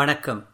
[0.00, 0.48] வணக்கம்.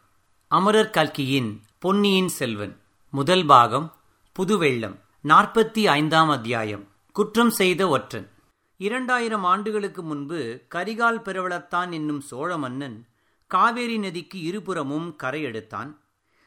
[0.47, 3.95] அமரர் கல்கியின் பொன்னியின் செல்வன் முதல் பாகம்
[4.39, 8.29] புதுவெள்ளம் நாற்பத்தி ஐந்தாம் அத்தியாயம் குற்றம் செய்த ஒற்றன்.
[8.77, 13.07] இரண்டாயிரம் ஆண்டுகளுக்கு முன்பு கரிகால் பெருவளத்தான் என்னும் சோழ மன்னன்
[13.47, 16.01] காவேரி நதிக்கு இருபுறமும் கரை எடுத்தான்.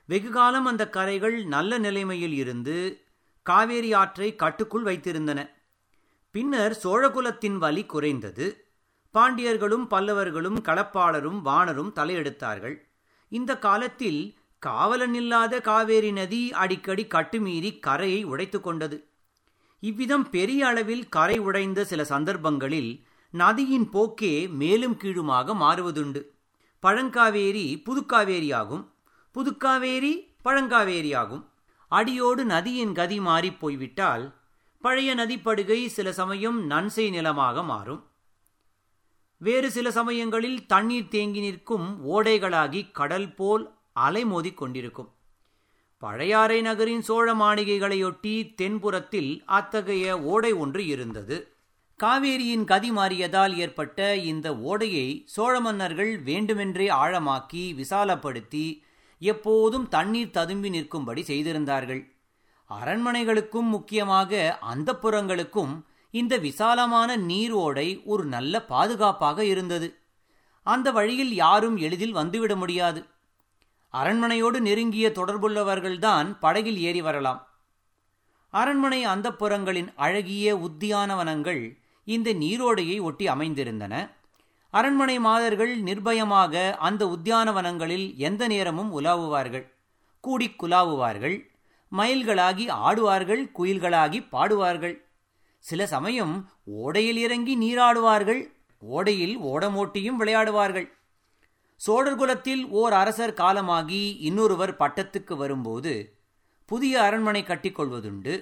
[0.04, 3.04] வெகுகாலம் அந்த கரைகள் நல்ல நிலைமையில் இருந்து
[3.42, 5.50] காவேரி ஆற்றை கட்டுக்குள் வைத்திருந்தன.
[6.30, 8.64] பின்னர் சோழகுலத்தின் வலி குறைந்தது.
[9.14, 12.88] பாண்டியர்களும் பல்லவர்களும் களப்பாளரும் வாணரும் தலையெடுத்தார்கள்.
[13.30, 19.08] இந்த காலத்தில் காவலன் இல்லாத காவேரி நதி அடிக்கடி கட்டுமீறி கரையை உடைத்து கொண்டது.
[19.80, 26.22] இவ்விதம் பெரிய அளவில் கரை உடைந்த சில சந்தர்ப்பங்களில் நதியின் போக்கே மேலும் கீழுமாக மாறுவதுண்டு.
[26.82, 28.84] பழங்காவேரி புதுக்காவேரியாகும்.
[29.34, 30.12] புதுக்காவேரி
[30.44, 31.44] பழங்காவேரியாகும்.
[31.88, 34.34] அடியோடு நதியின் கதி மாறிப் போய்விட்டால்
[34.80, 38.09] பழைய நதிப்படுகை சில சமயம் நன்செய் நிலமாக மாறும்.
[39.40, 43.64] வேறு சில சமயங்களில் தண்ணீர் தேங்கி நிற்கும் ஓடைகளாகி கடல் போல்
[44.00, 45.08] அலைமோதிக் கொண்டிருக்கும்.
[45.98, 51.38] பழையாறை நகரின் சோழ மாளிகைகளையொட்டி தென்புறத்தில் அத்தகைய ஓடை ஒன்று இருந்தது.
[52.00, 58.66] காவேரியின் கதி மாறியதால் ஏற்பட்ட இந்த ஓடையை சோழ மன்னர்கள் வேண்டுமென்றே ஆழமாக்கி விசாலப்படுத்தி
[59.18, 62.02] எப்போதும் தண்ணீர் ததும்பி நிற்கும்படி செய்திருந்தார்கள்.
[62.70, 65.74] அரண்மனைகளுக்கும் முக்கியமாக அந்தப்புறங்களுக்கும்
[66.10, 69.98] இந்த விசாலமான நீர் ஓடை ஒரு நல்ல பாதுகாப்பாக இருந்தது.
[70.62, 73.04] அந்த வழியில் யாரும் எளிதில் வந்துவிட முடியாது.
[73.92, 77.48] அரண்மனையோடு நெருங்கிய தொடர்புள்ளவர்கள்தான் படகில் ஏறி வரலாம்.
[78.50, 84.10] அரண்மனை அந்தப்புறங்களின் அழகிய உத்தியானவனங்கள் இந்த நீரோடையை ஒட்டி அமைந்திருந்தன.
[84.70, 89.72] அரண்மனை மாதர்கள் நிர்பயமாக அந்த உத்தியானவனங்களில் எந்த நேரமும் உலாவுவார்கள்.
[90.20, 91.48] கூடிக் குலாவுவார்கள்.
[91.96, 95.09] மயில்களாகி ஆடுவார்கள் குயில்களாகி பாடுவார்கள்.
[95.64, 96.34] சில சமயம்
[96.84, 98.42] ஓடையில் இறங்கி நீராடுவார்கள்
[98.90, 100.88] ஓடையில் ஓடமோட்டியும் விளையாடுவார்கள்.
[101.80, 105.92] சோழர் குலத்தில் ஓர் அரசர் காலமாகி இன்னொருவர் பட்டத்துக்கு வரும்போது
[106.66, 108.34] புதிய அரண்மனை கட்டிக்கொள்வதுண்டு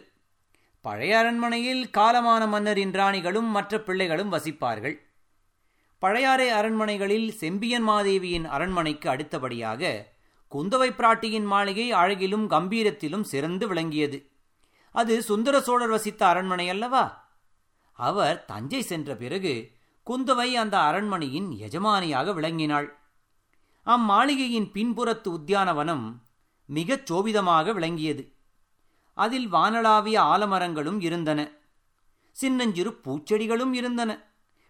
[0.85, 4.97] பழைய அரண்மனையில் காலமான மன்னர் இன்றாணிகளும் மற்ற பிள்ளைகளும் வசிப்பார்கள்.
[6.03, 9.83] பழையாறை அரண்மனைகளில் செம்பியன் மாதேவியின் அரண்மனைக்கு அடுத்தபடியாக
[10.53, 14.19] குந்தவை பிராட்டியின் மாளிகை அழகிலும் கம்பீரத்திலும் சிறந்து விளங்கியது.
[14.99, 17.29] அது சுந்தர சோழர் வசித்த அரண்மனை அல்லவா?
[17.93, 19.71] அவர் தஞ்சை சென்ற பிறகு
[20.07, 22.89] குந்தவை அந்த அரண்மனையின் எஜமானியாக விளங்கினாள்.
[23.87, 26.05] அம்மாளிகையின் பின்புறத்து உத்தியானவனம்
[26.67, 28.33] மிகச் சோபிதமாக விளங்கியது.
[29.15, 31.49] அதில் வானளாவிய ஆலமரங்களும் இருந்தன.
[32.31, 34.27] சின்னஞ்சிறு பூச்செடிகளும் இருந்தன.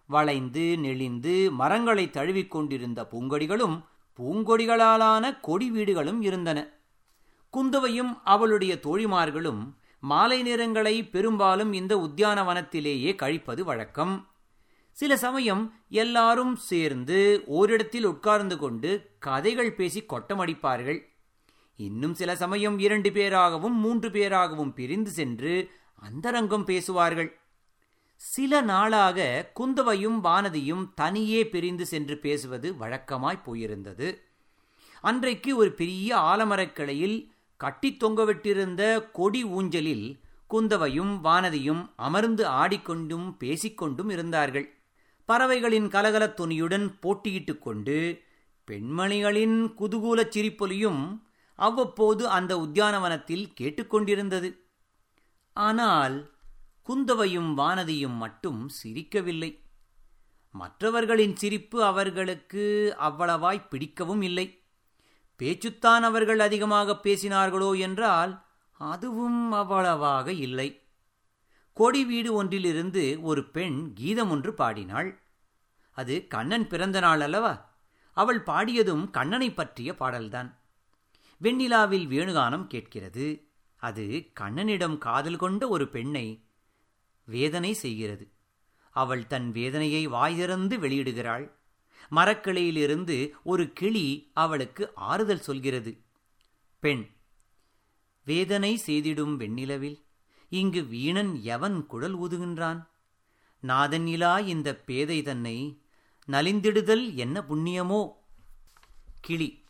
[0.06, 3.83] வளைந்து நெளிந்து மரங்களை தழுவிக் கொண்டிருந்த பூங்கொடிகளும்
[4.19, 6.69] பூங்கொடிகளாலான கொடி வீடுகளும் இருந்தன.
[7.50, 14.28] குந்தவையும் அவளுடைய தோழிமார்களும் மாலை நேரங்களை பெரும்பாலும் இந்த உத்தியானவனத்திலேயே கழிப்பது வழக்கம்.
[14.91, 21.00] சில சமயம் எல்லாரும் சேர்ந்து ஓரிடத்தில் உட்கார்ந்து கொண்டு கதைகள் பேசி கொட்டமடிப்பார்கள்.
[21.76, 27.41] இன்னும் சில சமயம் இரண்டு பேராகவும் மூன்று பேராகவும் பிரிந்து சென்று அந்தரங்கம் பேசுவார்கள்.
[28.15, 34.20] சில நாளாக குந்தவையும் வானதியும் தனியே பிரிந்து சென்று பேசுவது வழக்கமாய் போயிருந்தது.
[35.00, 44.74] அன்றைக்கு ஒரு பெரிய ஆலமரக்கிளையில் கட்டி தொங்கவிட்டிருந்த கொடி ஊஞ்சலில் குந்தவையும் வானதியும் அமர்ந்து ஆடிக்கொண்டும் பேசிக்கொண்டும் இருந்தார்கள்.
[45.24, 48.22] பறவைகளின் கலகலத் துணியுடன் போட்டியிட்டுக் கொண்டு
[48.70, 51.22] பெண்மணிகளின் குதூகூலச் சிரிப்பொலியும்
[51.54, 54.58] அவ்வப்போது அந்த உத்தியானவனத்தில் கேட்டுக்கொண்டிருந்தது
[55.52, 56.30] ஆனால்
[56.82, 59.60] குந்தவையும் வானதியும் மட்டும் சிரிக்கவில்லை.
[60.52, 64.57] மற்றவர்களின் சிரிப்பு அவர்களுக்கு அவ்வளவாய் பிடிக்கவும் இல்லை.
[65.38, 70.82] பேச்சுத்தான் அவர்கள் அதிகமாக பேசினார்களோ என்றால் அதுவும் அவ்வளவாக இல்லை.
[71.72, 75.22] கொடி வீடு ஒன்றிலிருந்து ஒரு பெண் கீதம் ஒன்று பாடினாள்.
[75.91, 77.77] அது கண்ணன் பிறந்த நாள் அல்லவா?
[78.12, 80.59] அவள் பாடியதும் கண்ணனை பற்றிய பாடல்தான்.
[81.42, 83.51] வெண்ணிலாவில் வேணுகானம் கேட்கிறது.
[83.77, 86.45] அது கண்ணனிடம் காதல் கொண்ட ஒரு பெண்ணை
[87.24, 88.33] வேதனை செய்கிறது.
[88.91, 91.58] அவள் தன் வேதனையை வாய்திறந்து வெளியிடுகிறாள்.
[92.10, 96.03] மரக்கிளையிலிருந்து ஒரு கிளி அவளுக்கு ஆறுதல் சொல்கிறது.
[96.78, 97.06] பெண்
[98.24, 100.03] வேதனை செய்திடும் வெண்ணிலவில்
[100.48, 102.86] இங்கு வீணன் எவன் குழல் ஊதுகின்றான்?
[103.62, 105.83] நாதன்னிலா இந்த பேதை தன்னை
[106.27, 108.09] நலிந்திடுதல் என்ன புண்ணியமோ?
[109.21, 109.62] கிளி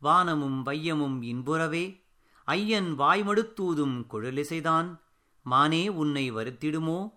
[0.00, 2.00] வானமும் வையமும் இன்புறவே
[2.44, 4.98] ஐயன் வாய்மடுத்தூதும் குழலிசைதான்
[5.42, 7.12] மானே உன்னை வருத்திடுமோ?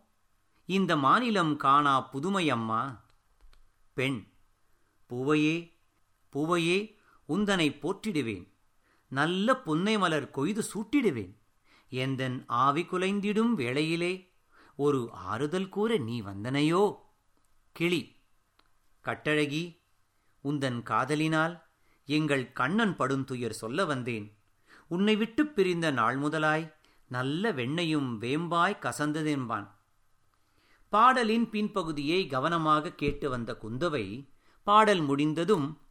[0.65, 2.99] இந்த மாநிலம் காணா புதுமையம்மா
[3.95, 4.27] பெண்
[5.07, 5.79] பூவையே
[6.29, 6.99] பூவையே
[7.29, 8.53] உந்தனை போற்றிடுவேன்.
[9.07, 11.37] நல்ல புன்னை மலர் கொய்து சூட்டிடுவேன்.
[11.89, 14.33] எந்தன் ஆவி குலைந்திடும் வேளையிலே
[14.75, 16.95] ஒரு ஆறுதல் கூற நீ வந்தனையோ?
[17.71, 18.15] கிளி
[19.03, 19.81] கட்டழகி
[20.43, 21.63] உந்தன் காதலினால்
[22.05, 24.37] எங்கள் கண்ணன் படும் துயர் சொல்ல வந்தேன்.
[24.87, 26.75] உன்னை விட்டுப் பிரிந்த நாள் முதலாய்
[27.07, 29.74] நல்ல வெண்ணையும் வேம்பாய் கசந்ததென்பான்.
[30.95, 34.29] பாடலின் பின்பகுதியை கவனமாக கேட்டு வந்த குந்தவை
[34.63, 35.81] பாடல் முடிந்ததும்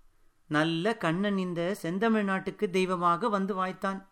[0.46, 4.08] நல்ல கண்ணன் இந்த செந்தமிழ் நாட்டுக்கு தெய்வமாக வந்து வாய்த்தான்.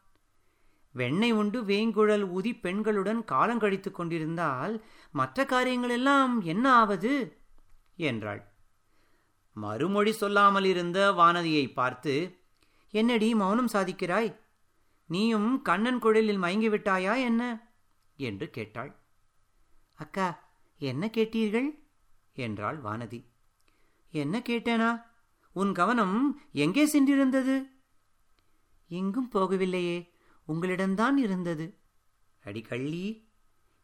[0.93, 7.43] வெண்ணெய் உண்டு வேங்குழல் ஊதி பெண்களுடன் காலங்கழித்துக் கொண்டிருந்தால் மற்ற காரியங்களெல்லாம் என்ன ஆவது?
[7.97, 8.53] என்றாள்.
[9.53, 12.15] மறுமொழி சொல்லாமல் இருந்த வானதியை பார்த்து
[12.91, 14.37] என்னடி மௌனம் சாதிக்கிறாய்?
[15.07, 17.71] நீயும் கண்ணன் குழலில் மயங்கிவிட்டாயா என்ன?
[18.17, 19.01] என்று கேட்டாள்.
[19.95, 20.42] அக்கா
[20.83, 21.69] என்ன கேட்டீர்கள்?
[22.33, 23.25] என்றாள் வானதி.
[24.11, 25.03] என்ன கேட்டேனா?
[25.53, 27.69] உன் கவனம் எங்கே சென்றிருந்தது?
[28.89, 30.09] எங்கும் போகவில்லையே
[30.49, 31.79] உங்களிடம்தான் இருந்தது.
[32.45, 33.29] அடி கள்ளி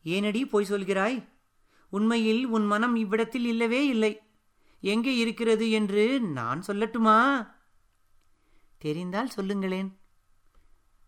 [0.04, 1.28] ஏனடி பொய் சொல்கிறாய்?
[1.88, 4.20] உண்மையில் உன் மனம் இவ்விடத்தில் இல்லவே இல்லை.
[4.80, 7.48] எங்கே இருக்கிறது என்று நான் சொல்லட்டுமா?
[8.78, 9.98] தெரிந்தால் சொல்லுங்களேன்.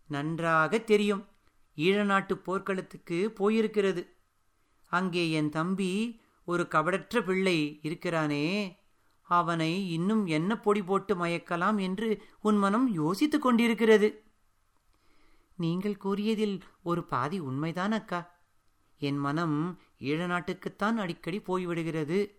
[0.07, 1.27] நன்றாக தெரியும்.
[1.75, 4.07] ஈழ நாட்டு போர்க்களத்துக்கு போயிருக்கிறது.
[4.91, 8.77] அங்கே என் தம்பி ஒரு கபடற்ற பிள்ளை இருக்கிறானே.
[9.21, 14.23] அவனை இன்னும் என்ன பொடி போட்டு மயக்கலாம் என்று உன் மனம் யோசித்துக் கொண்டிருக்கிறது.
[15.55, 18.39] நீங்கள் கூறியதில் ஒரு பாதி உண்மைதான் அக்கா.
[18.99, 22.35] என் மனம் ஈழ நாட்டுக்குத்தான் அடிக்கடி போய்விடுகிறது.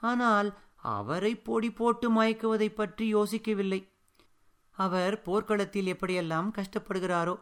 [0.00, 3.88] ஆனால் அவரை பொடி போட்டு மயக்குவதைப் பற்றி யோசிக்கவில்லை.
[4.70, 7.40] அவர் போர்க்களத்தில் எப்படியெல்லாம் கஷ்டப்படுகிறாரோ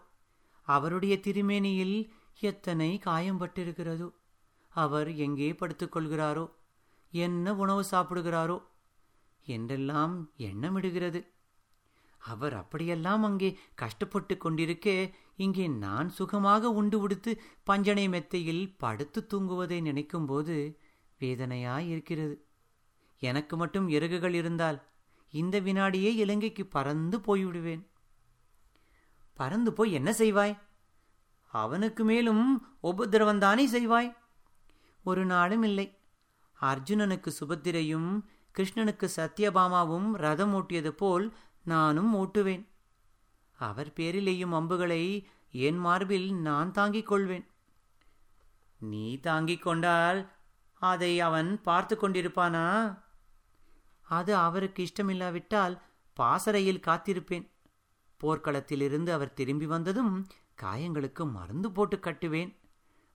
[0.62, 2.08] அவருடைய திருமேனியில்
[2.40, 4.10] எத்தனை காயம் பட்டிருக்கிறதோ
[4.74, 6.44] அவர் எங்கே படுத்துக்கொள்கிறாரோ?
[7.12, 8.58] என்ன உணவு சாப்பிடுகிறாரோ?
[9.46, 11.20] என்றெல்லாம் எண்ணமிடுகிறது.
[12.22, 14.88] அவர் அப்படியெல்லாம் அங்கே கஷ்டப்பட்டு கொண்டிருக்க
[15.36, 17.32] இங்கே நான் சுகமாக உண்டு உடுத்து
[17.64, 20.56] பஞ்சனை மெத்தையில் படுத்து தூங்குவதை நினைக்கும்போது
[21.20, 22.34] வேதனையாய் இருக்கிறது
[23.22, 24.78] எனக்கு மட்டும் இறகுகள் இருந்தால்
[25.32, 27.82] இந்த வினாடியே இலங்கைக்கு பறந்து போய்விடுவேன்.
[29.38, 30.54] பறந்து போய் என்ன செய்வாய்?
[31.52, 32.44] அவனுக்கு மேலும்
[32.82, 34.10] உபதிரவந்தானே செய்வாய்?
[35.04, 35.98] ஒரு நாளும் இல்லை.
[36.60, 38.24] அர்ஜுனனுக்கு சுபத்திரையும்
[38.58, 42.66] கிருஷ்ணனுக்கு சத்யபாமாவும் ரதம் ஓட்டியது போல் நானும் ஓட்டுவேன்.
[43.58, 47.46] அவர் பேரிலேயும் அம்புகளை என் மார்பில் நான் தாங்கிக் கொள்வேன்.
[48.78, 50.32] நீ தாங்கிக் கொண்டால்
[50.72, 52.98] அதை அவன் பார்த்து கொண்டிருப்பானா?
[54.00, 55.80] அது அவருக்கு இஷ்டமில்லாவிட்டால்
[56.12, 57.50] பாசறையில் காத்திருப்பேன்.
[58.20, 60.26] போர்க்களத்திலிருந்து அவர் திரும்பி வந்ததும்
[60.62, 62.56] காயங்களுக்கு மருந்து போட்டு கட்டுவேன்.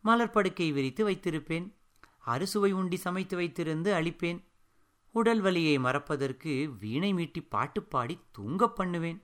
[0.04, 1.79] மலர்படுக்கை விரித்து வைத்திருப்பேன்.
[2.20, 4.44] அறுசுவை உண்டி சமைத்து வைத்திருந்து அளிப்பேன்
[5.12, 9.24] உடல் வலியை மறப்பதற்கு வீணை மீட்டி பாட்டு பாடி தூங்க பண்ணுவேன்.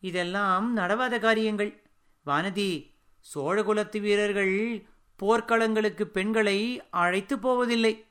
[0.00, 1.82] இதெல்லாம் நடவாத காரியங்கள்.
[2.26, 2.90] வானதி
[3.34, 4.86] சோழகுலத்து வீரர்கள்
[5.18, 8.04] போர்க்களங்களுக்கு பெண்களை அழைத்து போவதில்லை.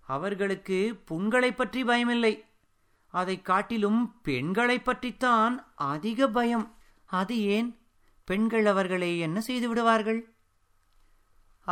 [0.00, 2.44] அவர்களுக்கு புண்களை பற்றி பயமில்லை.
[3.06, 6.76] அதை காட்டிலும் பெண்களை பற்றித்தான் அதிக பயம்.
[7.04, 7.78] அது ஏன்?
[8.24, 10.29] பெண்கள் அவர்களை என்ன செய்து விடுவார்கள்?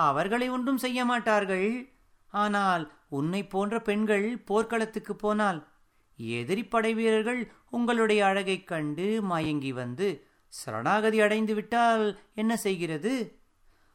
[0.06, 1.92] அவர்களை ஒன்றும் செய்ய மாட்டார்கள்.
[2.28, 5.68] ஆனால் உன்னை போன்ற பெண்கள் போர்க்களத்துக்கு போனால்
[6.16, 13.38] எதிரி படை வீரர்கள் உங்களுடைய அழகைக் கண்டு மயங்கி வந்து சரணாகதி அடைந்து விட்டால் என்ன செய்கிறது?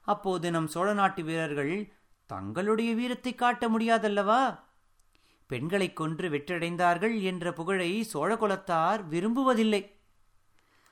[0.02, 1.94] அப்போது நம் சோழ நாட்டு வீரர்கள்
[2.26, 4.60] தங்களுடைய வீரத்தை காட்ட முடியாதல்லவா?
[5.48, 9.92] பெண்களைக் கொன்று வெற்றடைந்தார்கள் என்ற புகழை சோழகுலத்தார் விரும்புவதில்லை.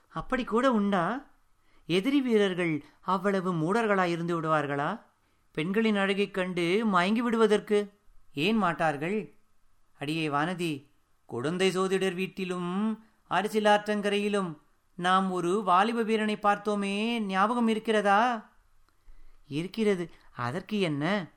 [0.09, 1.30] அப்படி கூட உண்டா?
[1.85, 5.01] எதிரி வீரர்கள் அவ்வளவு மூடர்களாயிருந்து விடுவார்களா?
[5.51, 7.99] பெண்களின் அழகைக் கண்டு மயங்கி விடுவதற்கு
[8.33, 9.35] ஏன் மாட்டார்கள்?
[9.99, 10.89] அடியே வானதி
[11.25, 14.57] குழந்தை சோதிடர் வீட்டிலும் அரசியலாற்றங்கரையிலும்
[14.95, 18.49] நாம் ஒரு வாலிப வீரனை பார்த்தோமே ஞாபகம் இருக்கிறதா?
[19.47, 20.11] இருக்கிறது.
[20.35, 21.31] அதற்கு என்ன?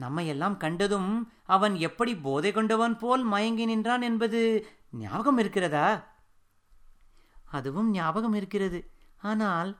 [0.00, 6.18] நம்மையெல்லாம் கண்டதும் அவன் எப்படி போதை கொண்டவன் போல் மயங்கி நின்றான் என்பது ஞாபகம் இருக்கிறதா?
[7.44, 8.90] அதுவும் ஞாபகம் இருக்கிறது.
[9.22, 9.78] ஆனால்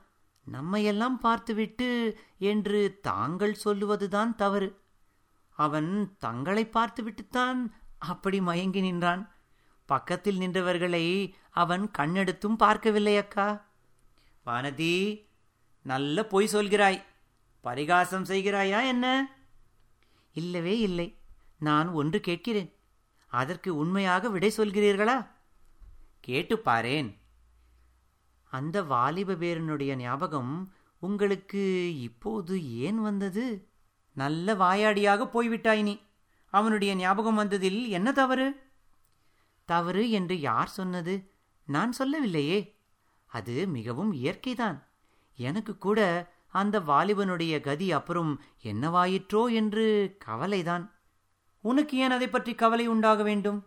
[0.51, 4.81] நம்மையெல்லாம் பார்த்துவிட்டு என்று தாங்கள் சொல்லுவதுதான் தவறு.
[5.49, 9.35] அவன் தங்களை பார்த்துவிட்டுத்தான் அப்படி மயங்கி நின்றான்.
[9.85, 13.65] பக்கத்தில் நின்றவர்களை அவன் கண்ணெடுத்தும் பார்க்கவில்லை அக்கா.
[14.45, 15.25] வானதி
[15.81, 17.03] நல்ல பொய் சொல்கிறாய்.
[17.61, 19.35] பரிகாசம் செய்கிறாயா என்ன?
[20.33, 21.17] இல்லவே இல்லை.
[21.57, 22.75] நான் ஒன்று கேட்கிறேன்.
[23.27, 25.27] அதற்கு உண்மையாக விடை சொல்கிறீர்களா?
[26.19, 27.20] கேட்டு பாரேன்.
[28.51, 31.63] அந்த வாலிப பேரனுடைய ஞாபகம் உங்களுக்கு
[32.01, 33.45] இப்போது ஏன் வந்தது?
[34.13, 35.93] நல்ல வாயாடியாக போய்விட்டாய் நீ
[36.53, 38.47] அவனுடைய ஞாபகம் வந்ததில் என்ன தவறு?
[39.65, 41.31] தவறு என்று யார் சொன்னது?
[41.67, 42.59] நான் சொல்லவில்லையே.
[43.25, 44.77] அது மிகவும் இயற்கைதான்.
[45.35, 45.99] எனக்கு கூட
[46.47, 50.85] அந்த வாலிபனுடைய கதி அப்புறம் என்னவாயிற்றோ என்று கவலைதான்.
[51.63, 53.59] உனக்கு ஏன் அதை பற்றி கவலை உண்டாக வேண்டும்?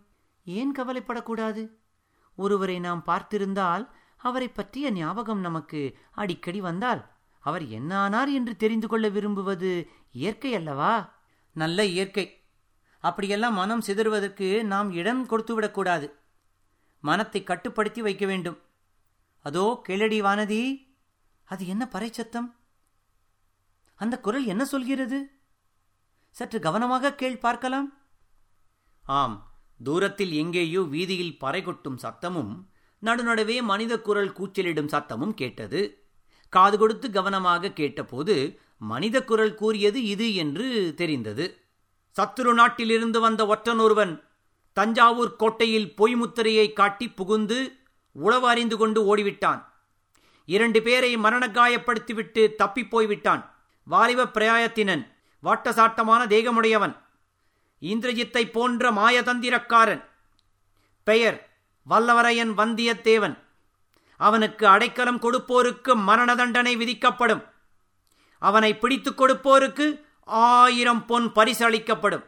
[0.45, 1.63] ஏன் கவலைப்படக்கூடாது?
[2.35, 3.89] ஒருவரை நாம் பார்த்திருந்தால்
[4.29, 5.81] அவரை பற்றிய ஞாபகம் நமக்கு
[6.21, 7.03] அடிக்கடி வந்தால்
[7.45, 9.71] அவர் என்ன ஆனார் என்று தெரிந்து கொள்ள விரும்புவது
[10.13, 10.93] இயற்கை அல்லவா?
[11.57, 12.27] நல்ல இயற்கை.
[13.05, 16.07] அப்படியெல்லாம் மனம் சிதறுவதற்கு நாம் இடம் கொடுத்துவிடக்கூடாது
[17.05, 18.59] மனத்தை கட்டுப்படுத்தி வைக்க வேண்டும்.
[19.45, 20.63] அதோ கேளடி வானதி
[21.49, 22.49] அது என்ன பறைச்சத்தம்?
[24.01, 25.19] அந்த குரல் என்ன சொல்கிறது?
[26.37, 27.89] சற்று கவனமாக கேள் பார்க்கலாம்.
[29.05, 29.37] ஆம்
[29.81, 32.55] தூரத்தில் எங்கேயோ வீதியில் பறை கொட்டும் சத்தமும்
[33.05, 36.05] நடுநடுவே மனித குரல் கூச்சலிடும் சத்தமும் கேட்டது.
[36.49, 41.61] காது கொடுத்து கவனமாக கேட்டபோது மனித குரல் கூறியது இது என்று தெரிந்தது.
[42.17, 44.25] சத்துரு நாட்டிலிருந்து வந்த ஒற்றன் ஒருவன்
[44.73, 47.77] தஞ்சாவூர் கோட்டையில் பொய்முத்திரையை காட்டி புகுந்து
[48.13, 49.65] உளவு அறிந்து கொண்டு ஓடிவிட்டான்.
[50.45, 53.55] இரண்டு பேரை மரணக்காயப்படுத்திவிட்டு தப்பிப் போய்விட்டான்.
[53.85, 55.07] வாலிப பிரயாயத்தினன்
[55.43, 56.97] வாட்டசாட்டமான தேகமுடையவன்
[57.83, 60.05] இந்திரஜித்தை போன்ற மாயதந்திரக்காரன்.
[61.05, 61.54] பெயர்
[61.91, 63.39] வல்லவரையன் வந்தியத்தேவன்.
[64.17, 67.45] அவனுக்கு அடைக்கலம் கொடுப்போருக்கு மரண தண்டனை விதிக்கப்படும்.
[68.39, 72.25] அவனை பிடித்துக் கொடுப்போருக்கு ஆயிரம் பொன் பரிசளிக்கப்படும்.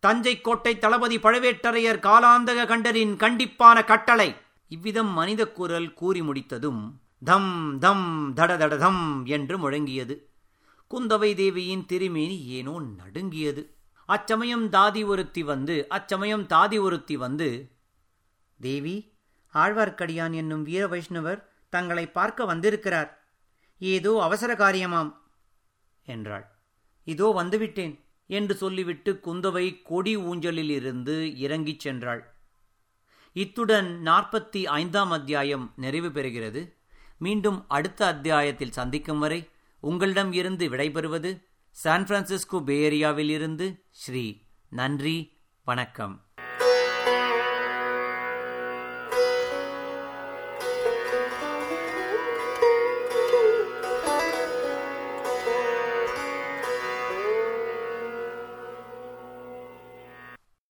[0.00, 4.36] தஞ்சை கோட்டை தளபதி பழவேட்டரையர் காலாந்தக கண்டரின் கண்டிப்பான கட்டளை.
[4.68, 10.18] இவ்விதம் மனித குரல் கூறி முடித்ததும் தம் தம் தடதடதம் தட தம் என்று முழங்கியது.
[10.90, 13.74] குந்தவை தேவியின் திருமேனி ஏனோ நடுங்கியது.
[14.06, 17.70] அச்சமயம் தாதி ஒருத்தி வந்து அச்சமயம் தாதி ஒருத்தி வந்து
[18.60, 19.12] தேவி
[19.54, 23.10] ஆழ்வார்க்கடியான் என்னும் வீர வைஷ்ணவர் தங்களை பார்க்க வந்திருக்கிறார்.
[23.78, 25.12] ஏதோ அவசர காரியமாம்
[26.06, 26.46] என்றாள்.
[27.04, 27.94] இதோ வந்துவிட்டேன்
[28.26, 32.20] என்று சொல்லிவிட்டு குந்தவை கொடி ஊஞ்சலில் இருந்து இறங்கிச் சென்றாள்.
[33.32, 36.62] இத்துடன் நாற்பத்தி ஐந்தாம் அத்தியாயம் நிறைவு பெறுகிறது.
[37.18, 39.48] மீண்டும் அடுத்த அத்தியாயத்தில் சந்திக்கும் வரை
[39.80, 41.30] உங்களிடம் இருந்து விடைபெறுவது
[41.70, 46.29] சான் பிரான்சிஸ்கோ பேரியாவில் இருந்து ஸ்ரீ நன்றி வணக்கம்.